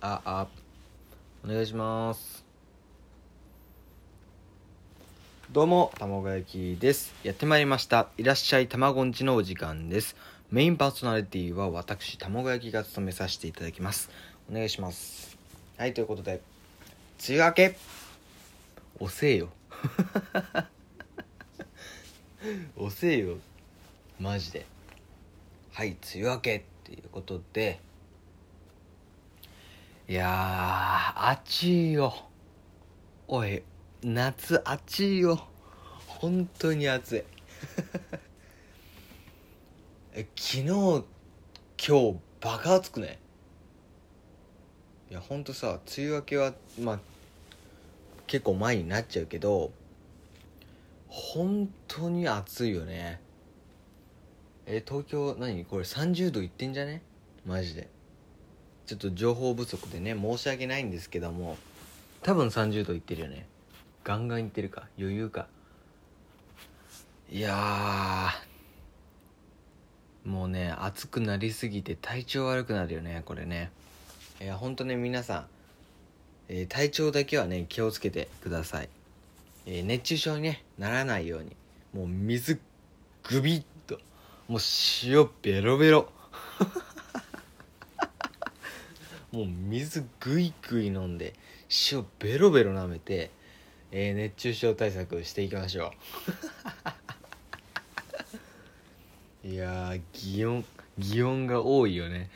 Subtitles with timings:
[0.00, 0.46] ああ
[1.44, 2.44] お願いします。
[5.50, 7.12] どうも卵焼きです。
[7.22, 8.08] やってまいりました。
[8.16, 10.16] いらっしゃい卵んちのお時間です。
[10.50, 14.08] メインパーソナリティは私卵焼きが務めさせていただきます。
[14.50, 15.36] お願いします。
[15.76, 16.40] はいということで
[17.28, 17.76] 梅雨明け。
[18.98, 19.50] 遅えよ。
[22.78, 23.36] 遅えよ。
[24.18, 24.64] マジで。
[25.72, 27.78] はい梅雨明けっていうことで
[30.12, 32.12] いやー暑いよ。
[33.28, 33.62] おい
[34.02, 35.48] 夏暑いよ。
[36.06, 37.22] 本当に暑い。
[40.12, 41.04] え昨日今
[41.78, 43.18] 日バカ暑くね？
[45.10, 47.00] いやほんとさ梅雨明けはまあ
[48.26, 49.72] 結構前になっちゃうけど
[51.08, 53.18] 本当に暑いよね。
[54.66, 55.64] え東京何？
[55.64, 57.00] これ30度いってんじゃね？
[57.46, 57.88] マジで。
[58.92, 61.56] ちょっと情報不足でね申し訳ないんですけども
[62.22, 63.46] 多分30度いってるよね。
[64.04, 65.46] ガンガンいってるか余裕か。
[67.30, 68.28] いや
[70.26, 73.70] もうね暑くなりすぎて体調悪くなるよねこれね。
[74.42, 75.46] いやほんとね皆さん、
[76.50, 78.90] えー、体調だけはね気をつけてください、
[79.64, 81.56] えー、熱中症にねならないように
[81.94, 82.60] もう水
[83.22, 83.98] グビッと
[84.48, 84.60] もう
[85.04, 86.12] 塩ベロベロ。
[89.32, 91.32] もう水ぐいぐい飲んで
[91.90, 93.30] 塩ベロベロ舐めて、
[93.90, 95.92] えー、熱中症対策していきましょ
[99.44, 99.48] う。
[99.48, 100.64] いや擬音
[100.98, 102.30] 擬音が多いよね。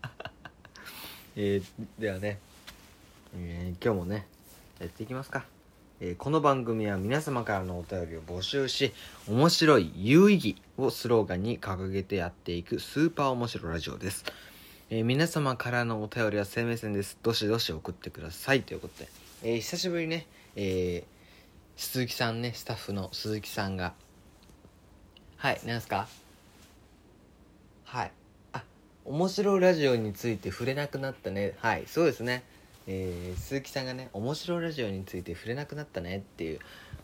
[1.34, 1.64] えー、
[1.98, 2.38] ではね、
[3.34, 4.26] えー、今日もね
[4.80, 5.46] やっていきますか、
[6.00, 8.92] えー、この番組は皆様からのお便りを募集し
[9.26, 14.26] 面白い有意義をスローガンに掲げてやっていくスーパー面白ラジオです
[14.94, 17.16] えー、皆様からのお便りは生命線です。
[17.22, 18.60] どしどし送ってください。
[18.60, 19.08] ということで、
[19.42, 23.94] えー、久しぶりにね、えー、鈴木さんね、スタッフの鈴木さんが、
[25.38, 26.08] はい、何すか？
[27.84, 28.12] はい。
[28.52, 28.62] あ、
[29.06, 31.54] 面白ラジオについて触れなくなったね。
[31.56, 32.42] はい、そうですね。
[32.86, 36.58] えー、鈴木さんがね、面白ラジオについて触れなくなったねっていう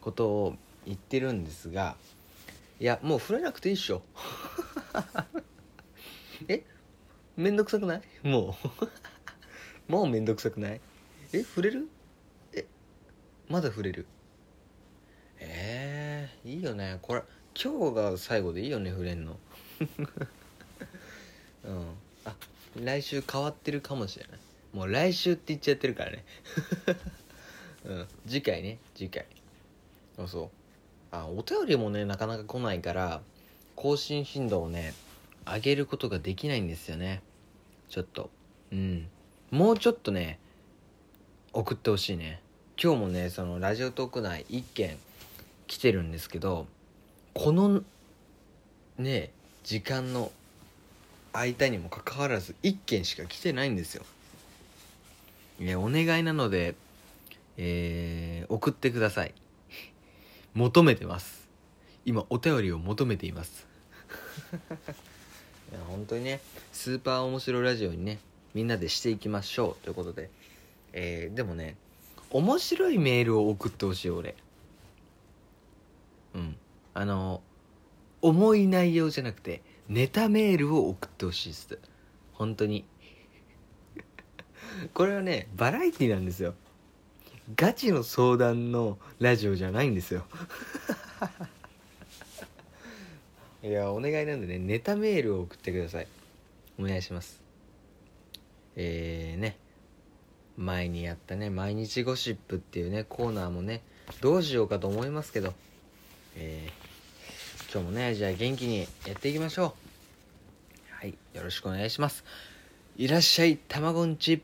[0.00, 0.54] ことを
[0.86, 1.96] 言ってるんですが、
[2.80, 4.00] いや、もう触れなくていいっしょ。
[6.48, 6.64] え？
[7.36, 8.02] めんどくさくない？
[8.22, 8.56] も
[9.88, 9.90] う。
[9.92, 10.80] もうめんどくさくない？
[11.32, 11.88] え触れる？
[12.52, 12.64] え
[13.48, 14.06] まだ触れる？
[15.38, 16.98] えー、いいよね。
[17.02, 17.22] これ
[17.60, 19.38] 今日が最後でいいよね触れんの。
[21.64, 21.94] うん。
[22.24, 22.34] あ
[22.80, 24.38] 来週変わってるかもしれない。
[24.72, 26.24] もう来週って言っちゃってるからね。
[27.84, 28.08] うん。
[28.26, 28.78] 次回ね。
[28.94, 29.26] 次回。
[30.18, 30.50] あそう。
[31.10, 33.22] あお便りもねなかなか来ないから
[33.76, 34.94] 更新頻度をね
[35.46, 37.22] 上げることができないんですよね。
[37.88, 38.30] ちょっと。
[38.72, 39.06] うん。
[39.50, 40.38] もうちょっとね
[41.52, 42.40] 送ってほしいね。
[42.82, 44.96] 今日もねそのラジオトーク内1件
[45.66, 46.66] 来てるんですけど
[47.32, 47.82] この
[48.98, 49.30] ね
[49.62, 50.32] 時間の
[51.32, 54.04] 間にもかかわらず1件しか来てないんですよ。
[55.60, 56.74] いやお願いなので
[57.56, 59.34] えー、送ってください。
[60.54, 61.48] 求めてます。
[62.04, 63.66] 今お便りを求めています。
[65.74, 66.40] いや本当にね
[66.72, 68.20] スーパー面白ラジオにね
[68.54, 69.84] みんなでしていきましょう。
[69.84, 70.30] ということで
[70.92, 71.76] えー、でもね
[72.30, 74.36] 面白いメールを送ってほしい俺。
[76.34, 76.56] うん。
[76.94, 77.42] あの
[78.22, 81.78] 重い内容じゃなくてネタメールを送ってほしいです。
[82.34, 82.84] 本当に。
[84.94, 86.54] これはねバラエティなんですよ。
[87.56, 90.24] ガチの相談のラジオじゃないんですよ。
[93.64, 96.06] いやお願いなんでねネタメールを送ってください。
[96.78, 97.40] お願いします。
[98.76, 99.56] えーね。
[100.58, 103.80] 前にやったね毎日ゴシップっていうねコーナーもね
[104.20, 105.54] どうしようかと思いますけど。
[106.36, 109.74] えー、今日もねじゃあ元気にやっていきましょ
[110.92, 110.94] う。
[110.96, 112.22] はいよろしくお願いします。
[112.98, 114.42] いらっしゃいたまごんち。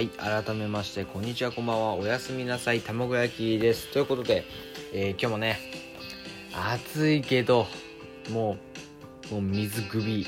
[0.00, 1.92] はい改めましてこんにちはこんばんは。
[1.92, 2.80] おやすみなさい。
[2.80, 3.92] 卵焼きです。
[3.92, 4.44] ということで、
[4.94, 5.58] えー、今日もね
[6.54, 7.66] 暑いけど
[8.30, 8.56] も
[9.30, 10.26] うもう水首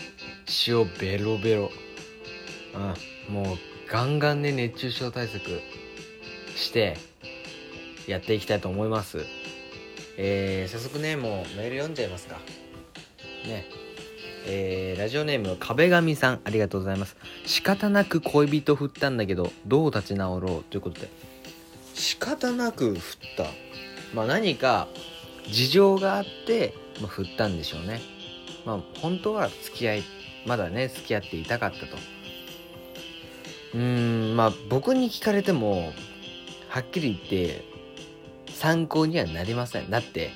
[0.69, 1.70] 塩ベロベロ。
[2.74, 3.56] うんもう
[3.90, 5.62] ガンガンね熱中症対策
[6.54, 6.98] して
[8.06, 9.25] やっていきたいと思います。
[10.18, 12.36] えー、早速ねもうメール読んじゃいますか。
[13.46, 13.64] ね。
[14.44, 17.16] えー、ラジオネーム壁紙さんありがとうございます。
[17.46, 21.08] 仕方なく恋人振ったんだけどどう立ち直ろうということで。
[21.94, 23.44] 仕方なく振った？
[24.14, 24.88] まあ何か
[25.48, 28.00] 事情があって、まあ、振ったんでしょうね。
[28.64, 30.02] まあ本当は付き合い
[30.46, 31.96] まだね付き合っていたかったと。
[33.74, 35.92] うーんまあ僕に聞かれても
[36.68, 37.64] はっきり言って
[38.52, 39.90] 参考にはなりません。
[39.90, 40.30] だって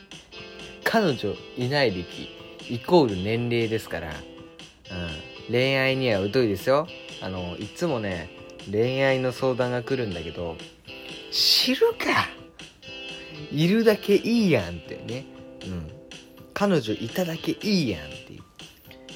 [0.85, 2.29] 彼女いない歴
[2.69, 6.89] イコール年齢ですから、うん、恋愛には疎いですよ。
[7.23, 8.31] あのいつもね
[8.71, 10.57] 恋愛の相談が来るんだけど
[11.31, 12.29] 知るか。
[13.53, 15.25] いるだけいいやんってね、
[15.65, 15.91] うん、
[16.53, 18.43] 彼女いただけいいやんっていう、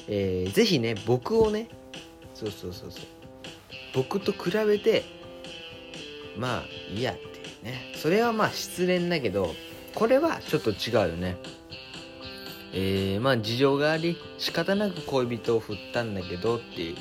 [0.07, 1.67] えー、ぜひね僕をね
[2.33, 3.03] そうそうそうそう。
[3.93, 5.03] 僕と比べて
[6.37, 6.63] まあ
[6.93, 7.27] いいやってい
[7.61, 7.93] うね。
[7.95, 9.53] それはまあ失恋だけど
[9.93, 11.35] これはちょっと違うよね。
[12.73, 16.95] えー、まあ事情があり仕方なく恋人を振ったんだけどっていう。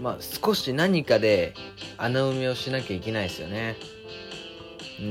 [0.00, 1.54] まあ少し何かで
[1.96, 3.76] 穴埋めをしなきゃいけないですよね。
[5.00, 5.06] うー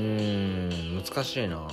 [0.94, 1.68] ん難しいな。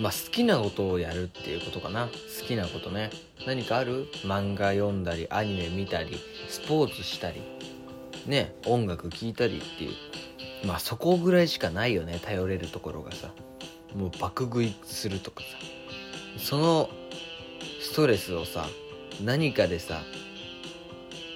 [0.00, 2.06] まあ好きなことをやるっていうことかな。
[2.06, 3.10] 好きなことね。
[3.46, 4.06] 何かある？
[4.24, 6.18] 漫画読んだりアニメ見たり
[6.48, 7.40] スポーツしたり。
[8.26, 10.66] ね音楽聴いたりっていう。
[10.66, 13.32] まあそこぐらいしかないよね頼れるところがさ。
[13.94, 15.48] もう爆食いするとかさ。
[16.38, 16.90] その
[17.80, 18.66] ストレスをさ
[19.24, 20.02] 何かでさ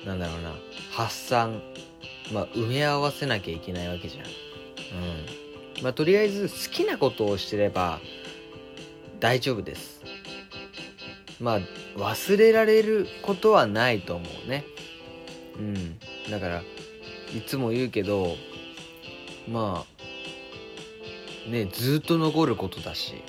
[0.06, 0.54] なんだろうな
[0.93, 1.60] 発散
[2.32, 4.25] まあ埋め合わせなきゃいけないわけじゃん。
[4.25, 4.28] う
[5.81, 5.82] ん。
[5.82, 8.00] まあとりあえず好きなことをしてれば
[9.20, 10.02] 大丈夫です。
[11.40, 11.60] まあ
[11.96, 14.64] 忘れられることはないと思うね。
[15.56, 15.98] うん。
[16.31, 16.62] だから
[17.37, 18.37] いつも言うけど
[19.48, 19.92] まあ
[21.49, 23.23] ねずっと残ることだし。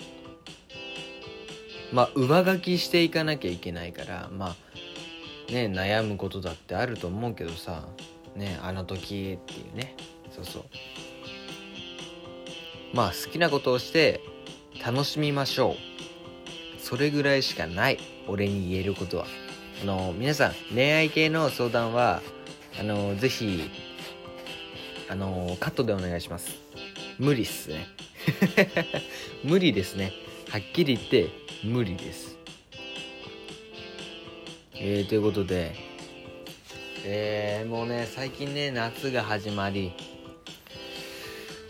[1.92, 4.56] まあ上書きしていかなきゃいけないからま
[5.50, 7.86] あね悩むことだってあると思うけどさ
[8.36, 9.96] ねあの時っていうね。
[10.32, 10.64] そうそう。
[12.94, 14.22] まあ好きなことをして
[14.84, 15.76] 楽しみましょ
[16.78, 16.82] う。
[16.82, 18.00] それぐらいしかない。
[18.28, 19.26] 俺に言えることは。
[19.82, 22.22] あの皆さん恋愛系の相談は
[22.80, 23.70] あのぜひ
[25.10, 26.58] あのカットでお願いします。
[27.20, 27.88] 無理っすね。
[29.44, 30.14] 無理ですね。
[30.50, 31.30] はっきり言って
[31.64, 32.38] 無理です。
[34.76, 35.76] えー、ということで
[37.06, 39.94] えー、もうね最近ね夏が始まり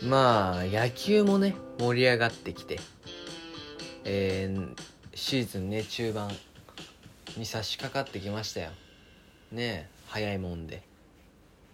[0.02, 2.80] まあ野球もね盛り上がってきて
[4.04, 4.80] えー、
[5.14, 6.30] シーズンね中盤
[7.36, 8.70] に差し掛かってきましたよ。
[9.50, 10.82] ね早いもんで。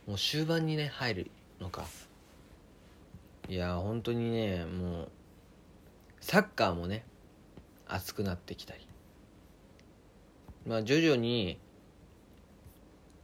[0.07, 1.31] もう終盤にね入る
[1.61, 1.87] のか。
[3.51, 5.09] いや本当にねもう
[6.21, 7.05] サッカーもね
[7.89, 8.87] 熱くなってきたり。
[10.65, 11.59] まあ徐々に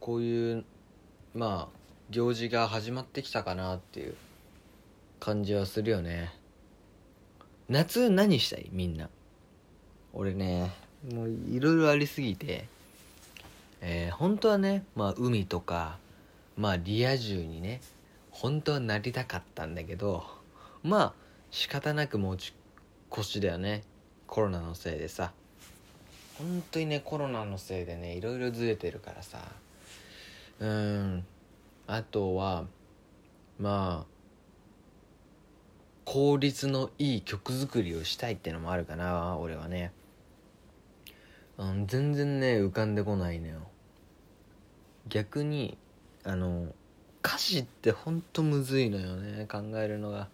[0.01, 0.65] こういう
[1.33, 1.77] まあ
[2.09, 4.15] 行事が始まってきたかなっていう
[5.21, 6.33] 感じはするよね。
[7.69, 8.67] 夏何したい？
[8.73, 9.09] みんな。
[10.11, 10.73] 俺ね
[11.09, 12.67] もういろいろありすぎて。
[13.79, 15.99] えー、本当はねまあ海とか
[16.57, 17.79] まあリア充にね
[18.39, 20.23] 本当はなりたかったんだけど
[20.83, 21.13] まあ
[21.49, 22.53] 仕方なく持ち
[23.11, 23.81] 越しだよね。
[24.27, 25.31] コロナのせいでさ。
[26.37, 29.39] 本当にねコロナのせいでねいろいろずれてるからさ。
[30.59, 31.25] うん。
[31.87, 32.65] あとは
[33.59, 34.07] まあ
[36.05, 39.91] 効率のいい曲作りをしたいってのもあるかな俺はね、
[41.57, 43.61] うん、全然ね浮かんでこないのよ。
[45.07, 45.75] 逆に
[46.23, 46.67] あの
[47.27, 50.29] 歌詞ってほんとむずいのよね考えるのが。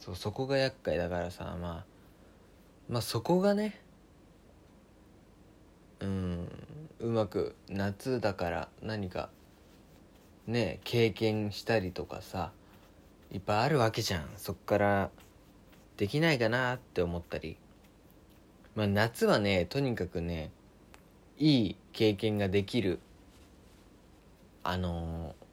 [0.00, 1.84] そうそこが厄介だからさまあ
[2.88, 3.80] まあそこがね
[6.00, 6.48] うん
[7.00, 9.30] うまく夏だから何か
[10.46, 12.50] ね経験したりとかさ
[13.32, 14.28] いっぱいあるわけじゃん。
[14.36, 15.10] そっから
[15.96, 17.56] できないかなって思ったり。
[18.74, 20.50] まあ夏はねとにかくね
[21.38, 22.98] いい経験ができる
[24.62, 25.45] あのー、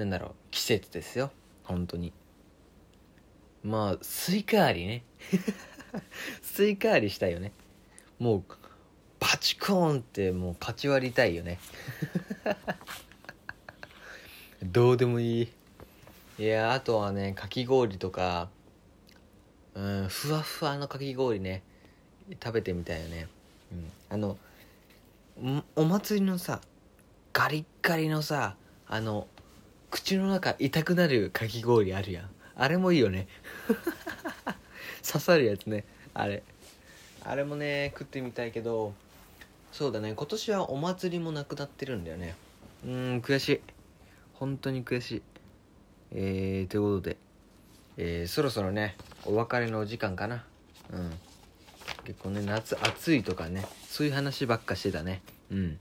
[0.00, 1.30] なんだろう季節ですよ。
[1.64, 2.12] 本当に。
[3.62, 5.04] まあスイカ割りね。
[6.40, 7.52] スイカ割りしたいよね。
[8.18, 8.44] もう
[9.18, 11.58] バチコーンってもう勝ち割りたいよね。
[14.64, 15.52] どうでもいい。
[16.38, 18.48] いやあとはねかき氷とか
[19.74, 21.62] うんふわふわのかき氷ね。
[22.42, 23.28] 食べてみたいよね。
[23.70, 23.92] うん。
[24.08, 24.38] あの
[25.76, 26.62] お祭りのさ
[27.34, 29.28] ガリッガリのさあの
[29.90, 32.30] 口の中痛くなるかき氷あるやん。
[32.56, 33.26] あれもいいよね。
[35.06, 35.84] 刺さるやつね。
[36.14, 36.42] あれ。
[37.22, 38.94] あれもね食ってみたいけど
[39.72, 40.14] そうだね。
[40.14, 42.34] 今年はお祭りもなくなってるんだよね。
[42.84, 43.60] うん悔しい。
[44.34, 45.22] 本当に悔しい。
[46.12, 47.16] えー、ということで、
[47.96, 50.44] えー、そろそろねお別れのお時間かな。
[50.92, 51.12] うん。
[52.04, 55.22] 結構ね夏暑いとかねそういう話ばっかしてたね。
[55.50, 55.78] うん。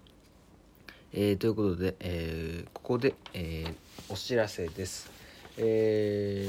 [1.11, 5.11] えー、ということで、えー、ここで、えー、お知らせです
[5.57, 6.47] え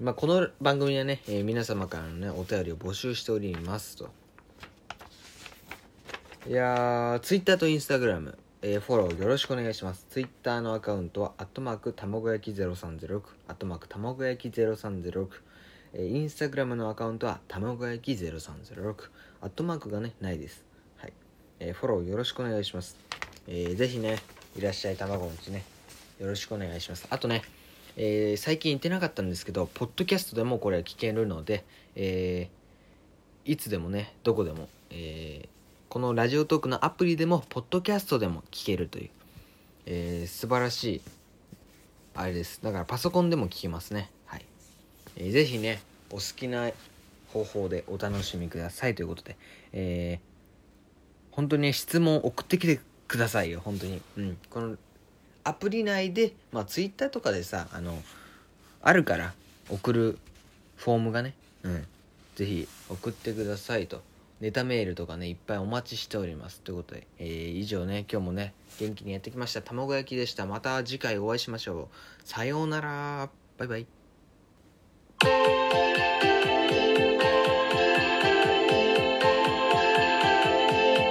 [0.00, 4.10] ー、まあ、この番組はね、えー、皆様からのねお便りを募集しておりますと
[6.48, 8.34] いやー Twitter と Instagram
[8.68, 10.06] えー、フォローよろしくお願いします。
[10.10, 15.28] Twitter のアカウントは、アットマーク、たまご焼き0306、アットマーク、たまご焼き0306、
[15.92, 19.10] えー、インスタグラムのアカウントは、たまご焼き0306、
[19.42, 20.65] アットマークがね、ないです。
[21.58, 22.96] えー、フォローよろしくお願いします。
[23.48, 24.18] えー、ぜひね、
[24.56, 25.64] いらっしゃいたまごんちね、
[26.18, 27.06] よろしくお願いします。
[27.10, 27.42] あとね、
[27.96, 35.48] えー、最近言ってなかったんですけど、ポッドキャストでもこれ聞けるので、えー、いつでもね、どこでも、えー、
[35.88, 39.10] このラジオトークのアプリでも、ポッドキャストでも聞けるという、
[39.86, 41.00] えー、素晴らしい、
[42.14, 42.60] あれです。
[42.62, 44.10] だからパソコンでも聞けますね。
[44.26, 44.44] はい。
[45.16, 46.70] えー、ぜひね、お好きな
[47.32, 49.36] 方法でお楽しみくださいということで、
[49.72, 50.35] えー、
[51.36, 54.02] 本当に、質問送ってきてくださいよ、本当に。
[54.16, 54.38] うん。
[54.50, 54.76] この
[55.44, 58.02] アプリ内で、まあ、ツイッターとかでさ、あの、
[58.82, 59.34] あるから、
[59.70, 60.18] 送る
[60.76, 61.86] フォームがね、うん。
[62.34, 64.02] ぜひ送ってくださいと。
[64.40, 73.86] ネタメールとかねいっぱいお待ちしておりますということで、えー、以上ね今日もね元気にやってきました卵焼きでしたまた次回お会いしましょうさようならバイバイ